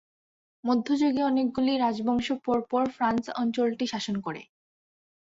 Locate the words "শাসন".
3.87-4.15